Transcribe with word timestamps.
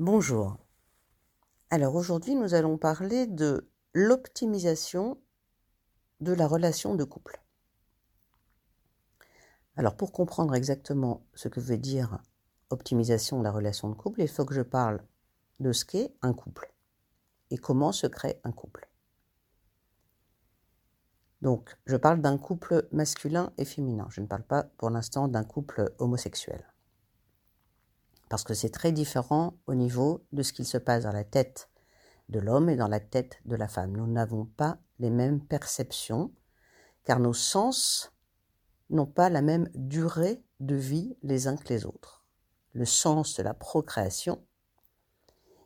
Bonjour. 0.00 0.58
Alors 1.70 1.96
aujourd'hui, 1.96 2.36
nous 2.36 2.54
allons 2.54 2.78
parler 2.78 3.26
de 3.26 3.68
l'optimisation 3.94 5.20
de 6.20 6.32
la 6.32 6.46
relation 6.46 6.94
de 6.94 7.02
couple. 7.02 7.42
Alors 9.74 9.96
pour 9.96 10.12
comprendre 10.12 10.54
exactement 10.54 11.26
ce 11.34 11.48
que 11.48 11.58
veut 11.58 11.78
dire 11.78 12.20
optimisation 12.70 13.40
de 13.40 13.42
la 13.42 13.50
relation 13.50 13.88
de 13.88 13.96
couple, 13.96 14.20
il 14.20 14.28
faut 14.28 14.44
que 14.44 14.54
je 14.54 14.62
parle 14.62 15.02
de 15.58 15.72
ce 15.72 15.84
qu'est 15.84 16.14
un 16.22 16.32
couple 16.32 16.72
et 17.50 17.58
comment 17.58 17.90
se 17.90 18.06
crée 18.06 18.40
un 18.44 18.52
couple. 18.52 18.88
Donc, 21.42 21.76
je 21.86 21.96
parle 21.96 22.20
d'un 22.20 22.38
couple 22.38 22.86
masculin 22.92 23.52
et 23.58 23.64
féminin. 23.64 24.06
Je 24.10 24.20
ne 24.20 24.26
parle 24.26 24.44
pas 24.44 24.62
pour 24.62 24.90
l'instant 24.90 25.26
d'un 25.26 25.42
couple 25.42 25.92
homosexuel 25.98 26.64
parce 28.28 28.44
que 28.44 28.54
c'est 28.54 28.70
très 28.70 28.92
différent 28.92 29.58
au 29.66 29.74
niveau 29.74 30.24
de 30.32 30.42
ce 30.42 30.52
qu'il 30.52 30.66
se 30.66 30.78
passe 30.78 31.04
dans 31.04 31.12
la 31.12 31.24
tête 31.24 31.70
de 32.28 32.38
l'homme 32.38 32.68
et 32.68 32.76
dans 32.76 32.88
la 32.88 33.00
tête 33.00 33.40
de 33.46 33.56
la 33.56 33.68
femme. 33.68 33.96
Nous 33.96 34.06
n'avons 34.06 34.44
pas 34.44 34.78
les 34.98 35.10
mêmes 35.10 35.40
perceptions, 35.40 36.32
car 37.04 37.20
nos 37.20 37.32
sens 37.32 38.12
n'ont 38.90 39.06
pas 39.06 39.30
la 39.30 39.42
même 39.42 39.68
durée 39.74 40.42
de 40.60 40.74
vie 40.74 41.16
les 41.22 41.46
uns 41.46 41.56
que 41.56 41.68
les 41.68 41.86
autres. 41.86 42.24
Le 42.72 42.84
sens 42.84 43.34
de 43.36 43.42
la 43.42 43.54
procréation 43.54 44.44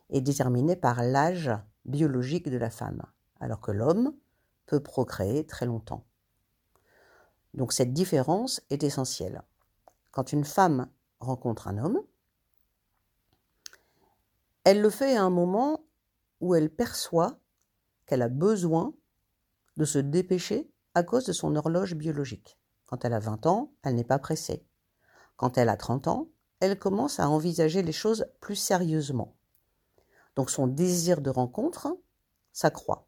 est 0.09 0.21
déterminé 0.21 0.75
par 0.75 1.03
l'âge 1.03 1.51
biologique 1.85 2.49
de 2.49 2.57
la 2.57 2.69
femme, 2.69 3.01
alors 3.39 3.59
que 3.59 3.71
l'homme 3.71 4.15
peut 4.65 4.81
procréer 4.81 5.45
très 5.45 5.65
longtemps. 5.65 6.05
Donc 7.53 7.73
cette 7.73 7.93
différence 7.93 8.61
est 8.69 8.83
essentielle. 8.83 9.43
Quand 10.11 10.31
une 10.31 10.45
femme 10.45 10.89
rencontre 11.19 11.67
un 11.67 11.77
homme, 11.77 11.99
elle 14.63 14.81
le 14.81 14.89
fait 14.89 15.15
à 15.15 15.23
un 15.23 15.29
moment 15.29 15.85
où 16.39 16.55
elle 16.55 16.69
perçoit 16.69 17.39
qu'elle 18.05 18.21
a 18.21 18.29
besoin 18.29 18.93
de 19.77 19.85
se 19.85 19.99
dépêcher 19.99 20.69
à 20.93 21.03
cause 21.03 21.25
de 21.25 21.33
son 21.33 21.55
horloge 21.55 21.95
biologique. 21.95 22.57
Quand 22.85 23.05
elle 23.05 23.13
a 23.13 23.19
20 23.19 23.45
ans, 23.45 23.73
elle 23.83 23.95
n'est 23.95 24.03
pas 24.03 24.19
pressée. 24.19 24.65
Quand 25.37 25.57
elle 25.57 25.69
a 25.69 25.77
30 25.77 26.07
ans, 26.07 26.29
elle 26.59 26.77
commence 26.77 27.19
à 27.19 27.29
envisager 27.29 27.81
les 27.81 27.91
choses 27.91 28.25
plus 28.39 28.55
sérieusement. 28.55 29.35
Donc 30.35 30.49
son 30.49 30.67
désir 30.67 31.21
de 31.21 31.29
rencontre 31.29 31.97
s'accroît. 32.51 33.07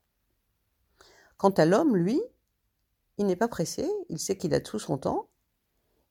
Quant 1.38 1.52
à 1.52 1.66
l'homme, 1.66 1.96
lui, 1.96 2.22
il 3.18 3.26
n'est 3.26 3.36
pas 3.36 3.48
pressé, 3.48 3.90
il 4.10 4.20
sait 4.20 4.38
qu'il 4.38 4.54
a 4.54 4.60
tout 4.60 4.80
son 4.80 4.98
temps, 4.98 5.30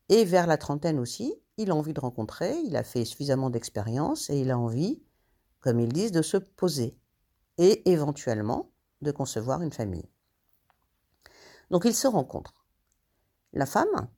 et 0.09 0.25
vers 0.25 0.47
la 0.47 0.59
trentaine 0.59 0.99
aussi, 0.99 1.35
il 1.57 1.71
a 1.71 1.75
envie 1.75 1.95
de 1.95 2.01
rencontrer, 2.01 2.59
il 2.61 2.77
a 2.77 2.83
fait 2.83 3.05
suffisamment 3.05 3.51
d'expérience 3.51 4.29
et 4.31 4.41
il 4.41 4.51
a 4.51 4.59
envie 4.59 5.03
comme 5.65 5.81
ils 5.81 5.95
disent, 5.95 6.13
de 6.13 6.21
se 6.21 6.37
poser 6.37 6.95
et 7.57 7.91
éventuellement 7.91 8.71
de 9.01 9.11
concevoir 9.11 9.63
une 9.63 9.73
famille. 9.73 10.11
Donc 11.71 11.87
ils 11.87 11.95
se 11.95 12.07
rencontrent. 12.07 12.67
La 13.55 13.65
femme, 13.65 14.11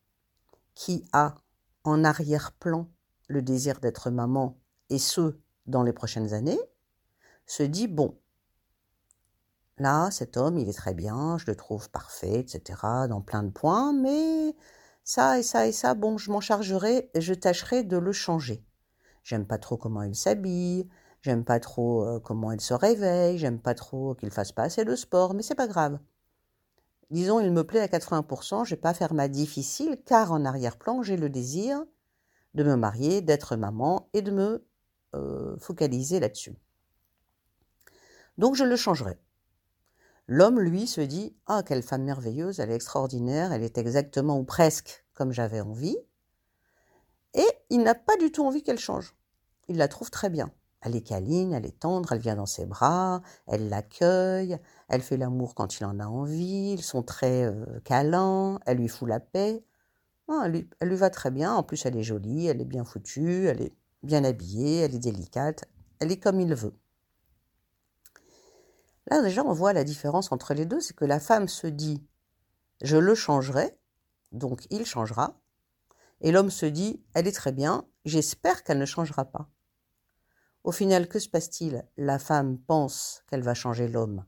qui 0.75 1.05
a 1.13 1.37
en 1.85 2.03
arrière-plan 2.03 2.91
le 3.29 3.43
désir 3.43 3.79
d'être 3.79 4.11
maman, 4.11 4.59
et 4.91 4.99
ce, 4.99 5.39
dans 5.67 5.85
les 5.85 5.93
prochaines 5.93 6.35
années, 6.35 6.59
se 7.47 7.63
dit, 7.63 7.87
bon, 7.87 8.19
là, 9.79 10.11
cet 10.11 10.37
homme, 10.37 10.59
il 10.59 10.69
est 10.69 10.77
très 10.77 10.95
bien, 10.95 11.39
je 11.39 11.47
le 11.47 11.55
trouve 11.55 11.89
parfait, 11.91 12.41
etc., 12.41 13.07
dans 13.09 13.21
plein 13.21 13.45
de 13.45 13.51
points, 13.51 13.93
mais 13.93 14.57
ça 15.05 15.39
et 15.39 15.45
ça 15.45 15.69
et 15.69 15.73
ça, 15.73 15.95
bon, 15.95 16.19
je 16.19 16.33
m'en 16.33 16.41
chargerai 16.41 17.09
je 17.15 17.35
tâcherai 17.35 17.85
de 17.85 17.99
le 17.99 18.11
changer. 18.11 18.65
J'aime 19.23 19.47
pas 19.47 19.59
trop 19.59 19.77
comment 19.77 20.03
il 20.03 20.17
s'habille, 20.17 20.89
J'aime 21.27 21.45
pas 21.45 21.59
trop 21.59 22.05
euh, 22.05 22.21
comment 22.21 22.53
il 22.53 22.61
se 22.61 22.73
réveille, 22.73 23.37
j'aime 23.37 23.59
pas 23.59 23.75
trop 23.75 24.15
qu'il 24.15 24.31
fasse 24.31 24.53
pas 24.53 24.63
assez 24.63 24.85
de 24.85 24.95
sport, 24.95 25.35
mais 25.35 25.43
c'est 25.43 25.57
pas 25.57 25.67
grave. 25.67 25.99
Disons, 27.11 27.41
il 27.41 27.51
me 27.51 27.65
plaît 27.65 27.81
à 27.81 27.89
80%, 27.89 28.65
je 28.65 28.71
vais 28.71 28.81
pas 28.81 28.95
faire 28.95 29.13
ma 29.13 29.27
difficile, 29.27 30.01
car 30.07 30.31
en 30.31 30.45
arrière-plan, 30.45 31.03
j'ai 31.03 31.17
le 31.17 31.29
désir 31.29 31.85
de 32.55 32.63
me 32.63 32.77
marier, 32.77 33.23
d'être 33.23 33.57
maman 33.57 34.09
et 34.13 34.23
de 34.23 34.31
me 34.31 34.69
euh, 35.17 35.57
focaliser 35.59 36.21
là-dessus. 36.21 36.55
Donc 38.39 38.55
je 38.55 38.63
le 38.63 38.77
changerai. 38.77 39.19
L'homme, 40.29 40.61
lui, 40.61 40.87
se 40.87 41.01
dit 41.01 41.37
Ah, 41.47 41.65
quelle 41.67 41.83
femme 41.83 42.05
merveilleuse, 42.05 42.61
elle 42.61 42.71
est 42.71 42.77
extraordinaire, 42.77 43.51
elle 43.51 43.65
est 43.65 43.79
exactement 43.79 44.39
ou 44.39 44.45
presque 44.45 45.05
comme 45.13 45.33
j'avais 45.33 45.61
envie. 45.61 45.99
Et 47.35 47.49
il 47.69 47.83
n'a 47.83 47.97
pas 47.97 48.17
du 48.17 48.31
tout 48.31 48.47
envie 48.47 48.63
qu'elle 48.63 48.79
change. 48.79 49.17
Il 49.67 49.77
la 49.77 49.89
trouve 49.89 50.13
très 50.13 50.31
bien. 50.31 50.53
Elle 50.87 50.95
est 50.95 51.03
câline, 51.03 51.53
elle 51.53 51.67
est 51.67 51.81
tendre, 51.81 52.13
elle 52.13 52.21
vient 52.21 52.37
dans 52.37 52.47
ses 52.47 52.65
bras, 52.65 53.21
elle 53.49 53.69
l'accueille, 53.69 54.57
elle 54.87 55.03
fait 55.03 55.17
l'amour 55.17 55.57
quand 55.57 55.81
il 55.81 55.85
en 55.85 55.99
a 55.99 56.07
envie, 56.07 56.75
ils 56.75 56.83
sont 56.83 57.03
très 57.03 57.43
euh, 57.43 57.81
câlins, 57.83 58.61
elle 58.67 58.79
lui 58.79 58.87
fout 58.87 59.09
la 59.09 59.19
paix. 59.19 59.65
lui, 60.29 60.71
elle, 60.79 60.89
lui, 60.89 60.97
va 60.97 61.11
très 61.11 61.33
bien, 61.33 61.53
en 61.55 61.65
plus 61.65 61.85
elle 61.87 61.97
est 61.97 62.05
jolie, 62.05 62.47
elle 62.47 62.61
est 62.61 62.65
bien 62.65 62.85
foutue, 62.85 63.49
elle 63.49 63.63
est 63.63 63.75
bien 64.05 64.23
habillée, 64.23 64.77
elle 64.79 64.95
est 64.95 65.01
délicate, 65.01 65.65
elle 65.99 66.13
est 66.13 66.21
comme 66.21 66.41
il 66.41 66.55
veut. 66.55 66.79
Là 69.09 69.23
déjà 69.23 69.43
on 69.45 69.53
voit 69.53 69.73
la 69.73 69.83
différence 69.83 70.31
entre 70.31 70.55
les 70.55 70.67
deux, 70.67 70.79
c'est 70.79 70.95
que 70.95 71.05
la 71.05 71.19
femme 71.19 71.49
se 71.49 71.67
dit 71.67 72.07
je 72.81 72.97
le 72.97 73.17
changerai, 73.17 73.77
donc 74.31 74.69
il 74.71 74.87
changera, 74.87 75.37
et 76.21 76.31
l'homme 76.31 76.51
se 76.51 76.67
dit 76.67 77.03
elle 77.13 77.27
est 77.27 77.33
très 77.33 77.51
bien, 77.51 77.89
j'espère 78.05 78.63
qu'elle 78.63 78.79
ne 78.79 78.87
changera 78.87 79.25
pas. 79.25 79.51
Au 80.67 80.73
final, 80.73 81.07
que 81.07 81.21
se 81.21 81.29
passe-t-il? 81.29 81.87
La 81.97 82.19
femme 82.19 82.59
pense 82.59 83.23
qu'elle 83.29 83.45
va 83.45 83.55
changer 83.55 83.87
l'homme 83.87 84.27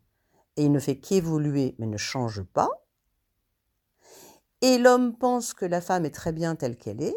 et 0.56 0.66
il 0.66 0.70
ne 0.70 0.78
fait 0.78 1.00
qu'évoluer 1.00 1.74
mais 1.80 1.86
ne 1.86 1.96
change 1.96 2.44
pas. 2.44 2.70
Et 4.60 4.78
l'homme 4.78 5.18
pense 5.18 5.52
que 5.52 5.64
la 5.64 5.80
femme 5.80 6.04
est 6.04 6.14
très 6.14 6.30
bien 6.30 6.54
telle 6.54 6.76
qu'elle 6.76 7.02
est, 7.02 7.16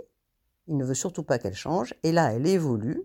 il 0.65 0.75
ne 0.75 0.83
veut 0.83 0.95
surtout 0.95 1.21
pas 1.21 1.37
qu'elle 1.37 1.53
change, 1.53 1.93
et 2.01 2.11
là 2.11 2.33
elle 2.33 2.47
évolue, 2.47 3.03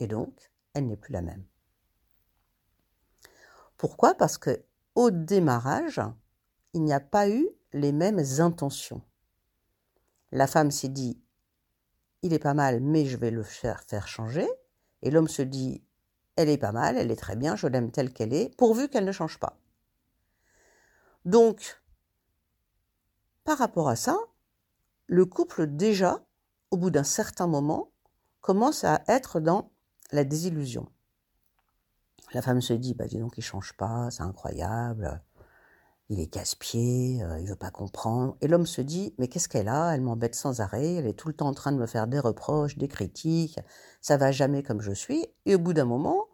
et 0.00 0.08
donc 0.08 0.50
elle 0.74 0.88
n'est 0.88 0.96
plus 0.96 1.12
la 1.12 1.22
même. 1.22 1.44
Pourquoi? 3.76 4.14
Parce 4.14 4.38
que 4.38 4.64
au 4.96 5.12
démarrage, 5.12 6.00
il 6.72 6.82
n'y 6.82 6.92
a 6.92 6.98
pas 7.00 7.28
eu 7.28 7.48
les 7.72 7.92
mêmes 7.92 8.22
intentions. 8.40 9.02
La 10.32 10.48
femme 10.48 10.72
s'est 10.72 10.88
dit 10.88 11.22
il 12.22 12.32
est 12.32 12.40
pas 12.40 12.54
mal, 12.54 12.80
mais 12.80 13.06
je 13.06 13.16
vais 13.16 13.30
le 13.30 13.44
faire, 13.44 13.84
faire 13.84 14.08
changer. 14.08 14.48
Et 15.02 15.10
l'homme 15.10 15.28
se 15.28 15.42
dit, 15.42 15.82
elle 16.36 16.48
est 16.48 16.58
pas 16.58 16.72
mal, 16.72 16.96
elle 16.96 17.10
est 17.10 17.16
très 17.16 17.36
bien, 17.36 17.56
je 17.56 17.66
l'aime 17.66 17.90
telle 17.90 18.12
qu'elle 18.12 18.32
est, 18.32 18.54
pourvu 18.56 18.88
qu'elle 18.88 19.04
ne 19.04 19.12
change 19.12 19.38
pas. 19.38 19.58
Donc, 21.24 21.82
par 23.44 23.58
rapport 23.58 23.88
à 23.88 23.96
ça, 23.96 24.16
le 25.06 25.24
couple 25.24 25.66
déjà, 25.66 26.24
au 26.70 26.76
bout 26.76 26.90
d'un 26.90 27.04
certain 27.04 27.46
moment, 27.46 27.92
commence 28.40 28.84
à 28.84 29.02
être 29.08 29.40
dans 29.40 29.70
la 30.12 30.24
désillusion. 30.24 30.88
La 32.32 32.42
femme 32.42 32.60
se 32.60 32.72
dit, 32.72 32.94
bah 32.94 33.06
dis 33.06 33.18
donc, 33.18 33.38
il 33.38 33.42
change 33.42 33.72
pas, 33.76 34.10
c'est 34.10 34.22
incroyable 34.22 35.22
il 36.08 36.20
est 36.20 36.28
casse-pied, 36.28 37.22
euh, 37.22 37.40
il 37.40 37.48
veut 37.48 37.56
pas 37.56 37.70
comprendre. 37.70 38.36
Et 38.40 38.48
l'homme 38.48 38.66
se 38.66 38.80
dit, 38.80 39.14
mais 39.18 39.28
qu'est-ce 39.28 39.48
qu'elle 39.48 39.68
a? 39.68 39.94
Elle 39.94 40.02
m'embête 40.02 40.34
sans 40.34 40.60
arrêt, 40.60 40.94
elle 40.94 41.06
est 41.06 41.18
tout 41.18 41.28
le 41.28 41.34
temps 41.34 41.48
en 41.48 41.54
train 41.54 41.72
de 41.72 41.78
me 41.78 41.86
faire 41.86 42.06
des 42.06 42.20
reproches, 42.20 42.78
des 42.78 42.88
critiques, 42.88 43.58
ça 44.00 44.16
va 44.16 44.30
jamais 44.30 44.62
comme 44.62 44.80
je 44.80 44.92
suis. 44.92 45.26
Et 45.46 45.54
au 45.56 45.58
bout 45.58 45.72
d'un 45.72 45.84
moment, 45.84 46.26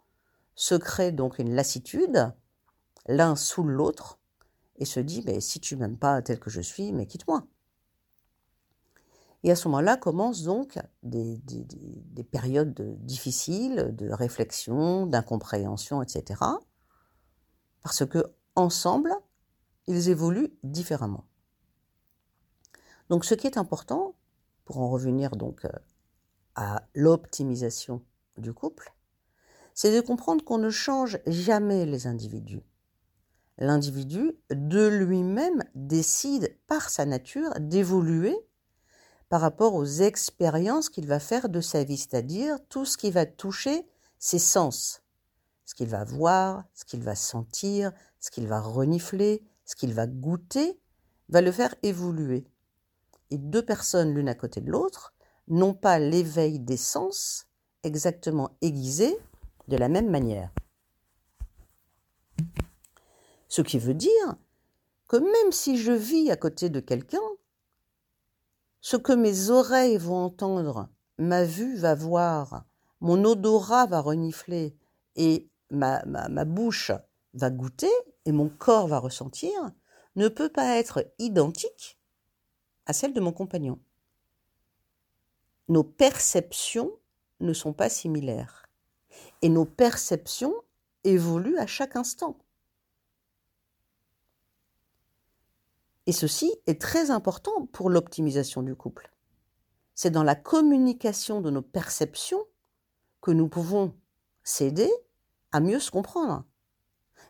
se 0.55 0.75
crée 0.75 1.11
donc 1.11 1.39
une 1.39 1.55
lassitude, 1.55 2.33
l'un 3.07 3.35
sous 3.35 3.63
l'autre, 3.63 4.19
et 4.77 4.85
se 4.85 4.99
dit, 4.99 5.23
mais 5.25 5.39
si 5.41 5.59
tu 5.59 5.75
m'aimes 5.75 5.97
pas 5.97 6.21
tel 6.21 6.39
que 6.39 6.49
je 6.49 6.61
suis, 6.61 6.93
mais 6.93 7.07
quitte-moi. 7.07 7.45
Et 9.43 9.51
à 9.51 9.55
ce 9.55 9.67
moment-là 9.67 9.97
commencent 9.97 10.43
donc 10.43 10.79
des, 11.03 11.37
des, 11.39 11.65
des, 11.65 12.23
périodes 12.23 12.73
difficiles 13.03 13.93
de 13.93 14.09
réflexion, 14.09 15.05
d'incompréhension, 15.05 16.01
etc. 16.01 16.39
Parce 17.81 18.05
que 18.05 18.33
ensemble, 18.55 19.13
ils 19.87 20.09
évoluent 20.09 20.53
différemment. 20.63 21.25
Donc 23.09 23.25
ce 23.25 23.35
qui 23.35 23.47
est 23.47 23.57
important, 23.57 24.15
pour 24.65 24.79
en 24.79 24.89
revenir 24.89 25.35
donc 25.35 25.65
euh, 25.65 25.69
à 26.55 26.87
l'optimisation 26.93 28.01
du 28.37 28.53
couple, 28.53 28.93
c'est 29.73 29.93
de 29.93 30.05
comprendre 30.05 30.43
qu'on 30.43 30.57
ne 30.57 30.69
change 30.69 31.19
jamais 31.27 31.85
les 31.85 32.07
individus. 32.07 32.63
L'individu 33.57 34.35
de 34.49 34.87
lui-même 34.87 35.63
décide 35.75 36.57
par 36.67 36.89
sa 36.89 37.05
nature 37.05 37.51
d'évoluer 37.59 38.35
par 39.29 39.41
rapport 39.41 39.73
aux 39.73 39.85
expériences 39.85 40.89
qu'il 40.89 41.07
va 41.07 41.19
faire 41.19 41.49
de 41.49 41.61
sa 41.61 41.83
vie, 41.83 41.97
c'est-à-dire 41.97 42.57
tout 42.69 42.85
ce 42.85 42.97
qui 42.97 43.11
va 43.11 43.25
toucher 43.25 43.87
ses 44.19 44.39
sens, 44.39 45.01
ce 45.65 45.75
qu'il 45.75 45.87
va 45.87 46.03
voir, 46.03 46.65
ce 46.73 46.85
qu'il 46.85 47.01
va 47.01 47.15
sentir, 47.15 47.91
ce 48.19 48.31
qu'il 48.31 48.47
va 48.47 48.59
renifler, 48.59 49.43
ce 49.65 49.75
qu'il 49.75 49.93
va 49.93 50.07
goûter 50.07 50.79
va 51.29 51.41
le 51.41 51.51
faire 51.51 51.75
évoluer. 51.83 52.45
Et 53.31 53.37
deux 53.37 53.65
personnes 53.65 54.13
l'une 54.13 54.29
à 54.29 54.35
côté 54.35 54.61
de 54.61 54.71
l'autre 54.71 55.13
n'ont 55.47 55.73
pas 55.73 55.99
l'éveil 55.99 56.59
des 56.59 56.77
sens 56.77 57.47
exactement 57.83 58.57
aiguisé 58.61 59.17
de 59.67 59.77
la 59.77 59.89
même 59.89 60.09
manière. 60.09 60.51
Ce 63.47 63.61
qui 63.61 63.77
veut 63.77 63.93
dire 63.93 64.35
que 65.07 65.17
même 65.17 65.51
si 65.51 65.77
je 65.77 65.91
vis 65.91 66.31
à 66.31 66.35
côté 66.35 66.69
de 66.69 66.79
quelqu'un, 66.79 67.19
ce 68.81 68.97
que 68.97 69.13
mes 69.13 69.49
oreilles 69.49 69.97
vont 69.97 70.25
entendre, 70.25 70.89
ma 71.17 71.45
vue 71.45 71.75
va 71.77 71.95
voir, 71.95 72.65
mon 72.99 73.23
odorat 73.23 73.85
va 73.85 74.01
renifler 74.01 74.75
et 75.15 75.49
ma, 75.69 76.01
bouche 76.45 76.91
va 77.33 77.49
goûter 77.49 77.91
et 78.25 78.31
mon 78.31 78.49
corps 78.49 78.87
va 78.87 78.99
ressentir, 78.99 79.51
ne 80.15 80.27
peut 80.27 80.49
pas 80.49 80.77
être 80.77 81.05
identique 81.19 81.99
à 82.85 82.93
celle 82.93 83.13
de 83.13 83.19
mon 83.19 83.31
compagnon. 83.31 83.79
Nos 85.69 85.83
perceptions 85.83 86.91
ne 87.39 87.53
sont 87.53 87.73
pas 87.73 87.89
similaires 87.89 88.67
et 89.41 89.49
nos 89.49 89.65
perceptions 89.65 90.53
évoluent 91.03 91.57
à 91.57 91.67
chaque 91.67 91.95
instant. 91.95 92.37
Et 96.05 96.11
ceci 96.11 96.53
est 96.67 96.81
très 96.81 97.11
important 97.11 97.65
pour 97.67 97.89
l'optimisation 97.89 98.61
du 98.61 98.75
couple. 98.75 99.11
C'est 99.95 100.11
dans 100.11 100.23
la 100.23 100.35
communication 100.35 101.39
de 101.39 101.49
nos 101.49 101.61
perceptions 101.61 102.45
que 103.21 103.31
nous 103.31 103.47
pouvons 103.47 103.95
s'aider 104.43 104.91
à 105.51 105.61
mieux 105.61 105.79
se 105.79 105.91
comprendre. 105.91 106.43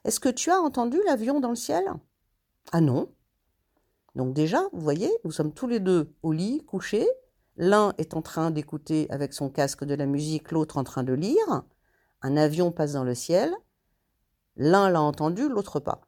Est-ce 0.03 0.19
que 0.19 0.29
tu 0.29 0.51
as 0.51 0.61
entendu 0.61 0.99
l'avion 1.05 1.39
dans 1.39 1.49
le 1.49 1.55
ciel? 1.55 1.85
Ah 2.71 2.81
non. 2.81 3.13
Donc 4.15 4.33
déjà, 4.33 4.61
vous 4.73 4.81
voyez, 4.81 5.11
nous 5.23 5.31
sommes 5.31 5.53
tous 5.53 5.67
les 5.67 5.79
deux 5.79 6.13
au 6.21 6.31
lit, 6.31 6.63
couchés. 6.65 7.07
L'un 7.55 7.93
est 7.97 8.13
en 8.13 8.21
train 8.21 8.51
d'écouter 8.51 9.07
avec 9.09 9.33
son 9.33 9.49
casque 9.49 9.83
de 9.83 9.95
la 9.95 10.05
musique, 10.05 10.51
l'autre 10.51 10.77
en 10.77 10.83
train 10.83 11.03
de 11.03 11.13
lire. 11.13 11.63
Un 12.21 12.37
avion 12.37 12.71
passe 12.71 12.93
dans 12.93 13.03
le 13.03 13.15
ciel. 13.15 13.53
L'un 14.55 14.89
l'a 14.89 15.01
entendu, 15.01 15.47
l'autre 15.47 15.79
pas. 15.79 16.01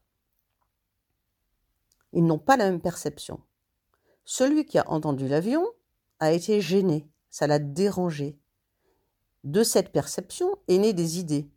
Ils 2.13 2.25
n'ont 2.25 2.39
pas 2.39 2.57
la 2.57 2.69
même 2.69 2.81
perception. 2.81 3.42
Celui 4.24 4.65
qui 4.65 4.77
a 4.77 4.89
entendu 4.89 5.27
l'avion 5.27 5.65
a 6.19 6.31
été 6.31 6.62
gêné, 6.62 7.07
ça 7.30 7.47
l'a 7.47 7.59
dérangé. 7.59 8.39
De 9.44 9.63
cette 9.63 9.92
perception 9.92 10.57
est 10.68 10.77
née 10.77 10.94
des 10.94 11.19
idées. 11.19 11.50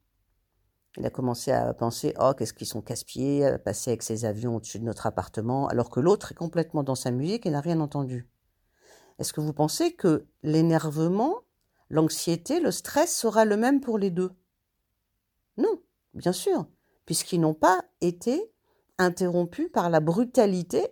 Il 0.99 1.07
a 1.07 1.11
commencé 1.11 1.53
à 1.53 1.73
penser 1.75 2.13
Oh, 2.21 2.33
qu'est-ce 2.37 2.53
qu'ils 2.53 2.67
sont 2.67 2.83
casse-pieds, 2.83 3.47
à 3.47 3.59
passer 3.59 3.91
avec 3.91 4.03
ces 4.03 4.25
avions 4.25 4.57
au-dessus 4.57 4.81
de 4.81 4.85
notre 4.85 5.07
appartement, 5.07 5.69
alors 5.69 5.91
que 5.91 6.01
l'autre 6.01 6.33
est 6.33 6.35
complètement 6.35 6.83
dans 6.83 6.97
sa 6.97 7.13
musique 7.13 7.47
et 7.47 7.51
n'a 7.51 7.61
rien 7.61 7.81
entendu. 7.81 8.29
Est-ce 9.19 9.33
que 9.33 9.41
vous 9.41 9.53
pensez 9.53 9.93
que 9.93 10.27
l'énervement, 10.43 11.43
l'anxiété, 11.89 12.59
le 12.59 12.73
stress 12.73 13.17
sera 13.17 13.45
le 13.45 13.57
même 13.57 13.81
pour 13.81 13.97
les 13.97 14.11
deux? 14.11 14.33
Non, 15.57 15.81
bien 16.15 16.33
sûr, 16.33 16.67
puisqu'ils 17.07 17.41
n'ont 17.41 17.55
pas 17.55 17.81
été 18.01 18.53
interrompus 18.99 19.71
par 19.73 19.91
la 19.91 20.01
brutalité 20.01 20.89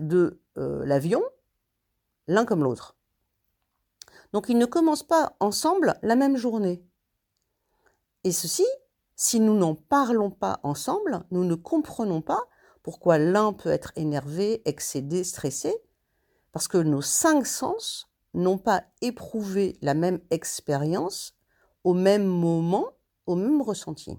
de 0.00 0.40
euh, 0.58 0.84
l'avion, 0.84 1.22
l'un 2.26 2.44
comme 2.44 2.64
l'autre. 2.64 2.96
Donc 4.32 4.48
ils 4.48 4.58
ne 4.58 4.66
commencent 4.66 5.06
pas 5.06 5.36
ensemble 5.38 5.94
la 6.02 6.16
même 6.16 6.36
journée. 6.36 6.84
Et 8.24 8.32
ceci, 8.32 8.66
si 9.16 9.40
nous 9.40 9.56
n'en 9.56 9.74
parlons 9.74 10.30
pas 10.30 10.60
ensemble, 10.62 11.24
nous 11.30 11.44
ne 11.44 11.54
comprenons 11.54 12.20
pas 12.20 12.42
pourquoi 12.82 13.18
l'un 13.18 13.52
peut 13.52 13.70
être 13.70 13.92
énervé, 13.96 14.62
excédé, 14.64 15.24
stressé, 15.24 15.74
parce 16.52 16.68
que 16.68 16.78
nos 16.78 17.02
cinq 17.02 17.46
sens 17.46 18.08
n'ont 18.34 18.58
pas 18.58 18.84
éprouvé 19.00 19.78
la 19.80 19.94
même 19.94 20.20
expérience 20.30 21.34
au 21.84 21.94
même 21.94 22.26
moment, 22.26 22.88
au 23.26 23.36
même 23.36 23.62
ressenti. 23.62 24.18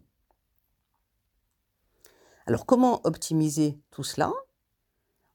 Alors 2.47 2.65
comment 2.65 3.01
optimiser 3.05 3.79
tout 3.91 4.03
cela? 4.03 4.31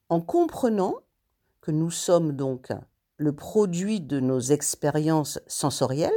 En 0.09 0.21
comprenant 0.21 0.95
que 1.61 1.71
nous 1.71 1.91
sommes 1.91 2.31
donc 2.31 2.69
le 3.17 3.35
produit 3.35 4.01
de 4.01 4.19
nos 4.19 4.39
expériences 4.39 5.39
sensorielles, 5.45 6.11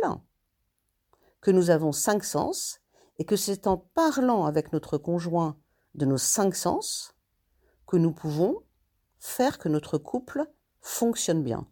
que 1.41 1.51
nous 1.51 1.71
avons 1.71 1.93
cinq 1.93 2.25
sens, 2.25 2.81
et 3.19 3.25
que 3.25 3.37
c'est 3.37 3.67
en 3.67 3.77
parlant 3.77 4.45
avec 4.45 4.73
notre 4.73 4.99
conjoint 4.99 5.57
de 5.95 6.07
nos 6.07 6.19
cinq 6.19 6.55
sens 6.55 7.15
que 7.87 7.97
nous 7.97 8.13
pouvons 8.13 8.63
faire 9.19 9.59
que 9.59 9.69
notre 9.69 9.99
couple 9.99 10.45
fonctionne 10.81 11.43
bien. 11.43 11.67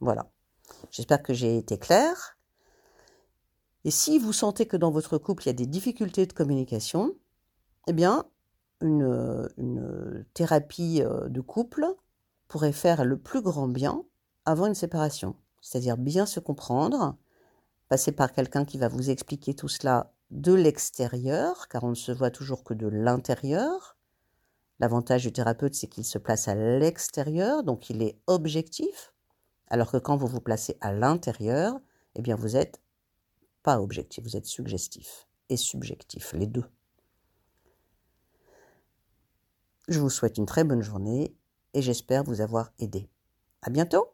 Voilà. 0.00 0.30
J'espère 0.90 1.22
que 1.22 1.34
j'ai 1.34 1.56
été 1.56 1.78
claire. 1.78 2.38
Et 3.84 3.90
si 3.90 4.18
vous 4.18 4.32
sentez 4.32 4.66
que 4.66 4.76
dans 4.76 4.90
votre 4.90 5.18
couple 5.18 5.44
il 5.44 5.46
y 5.46 5.50
a 5.50 5.54
des 5.54 5.66
difficultés 5.66 6.26
de 6.26 6.32
communication, 6.32 7.14
eh 7.86 7.92
bien, 7.92 8.24
une, 8.80 9.48
une 9.58 10.24
thérapie 10.32 11.02
euh, 11.02 11.28
de 11.28 11.40
couple 11.40 11.86
pourrait 12.48 12.72
faire 12.72 13.04
le 13.04 13.18
plus 13.18 13.42
grand 13.42 13.68
bien 13.68 14.04
avant 14.44 14.66
une 14.66 14.74
séparation. 14.74 15.36
C'est-à-dire 15.60 15.96
bien 15.96 16.26
se 16.26 16.40
comprendre, 16.40 17.16
passer 17.94 18.10
par 18.10 18.32
quelqu'un 18.32 18.64
qui 18.64 18.76
va 18.76 18.88
vous 18.88 19.10
expliquer 19.10 19.54
tout 19.54 19.68
cela 19.68 20.12
de 20.32 20.52
l'extérieur, 20.52 21.68
car 21.68 21.84
on 21.84 21.90
ne 21.90 21.94
se 21.94 22.10
voit 22.10 22.32
toujours 22.32 22.64
que 22.64 22.74
de 22.74 22.88
l'intérieur. 22.88 23.96
L'avantage 24.80 25.22
du 25.22 25.32
thérapeute, 25.32 25.76
c'est 25.76 25.86
qu'il 25.86 26.04
se 26.04 26.18
place 26.18 26.48
à 26.48 26.56
l'extérieur, 26.56 27.62
donc 27.62 27.90
il 27.90 28.02
est 28.02 28.18
objectif, 28.26 29.14
alors 29.68 29.92
que 29.92 29.98
quand 29.98 30.16
vous 30.16 30.26
vous 30.26 30.40
placez 30.40 30.76
à 30.80 30.92
l'intérieur, 30.92 31.78
eh 32.16 32.20
bien 32.20 32.34
vous 32.34 32.56
êtes 32.56 32.82
pas 33.62 33.80
objectif, 33.80 34.24
vous 34.24 34.36
êtes 34.36 34.46
suggestif 34.46 35.28
et 35.48 35.56
subjectif, 35.56 36.32
les 36.32 36.48
deux. 36.48 36.66
Je 39.86 40.00
vous 40.00 40.10
souhaite 40.10 40.36
une 40.36 40.46
très 40.46 40.64
bonne 40.64 40.82
journée 40.82 41.36
et 41.74 41.80
j'espère 41.80 42.24
vous 42.24 42.40
avoir 42.40 42.72
aidé. 42.80 43.08
À 43.62 43.70
bientôt! 43.70 44.08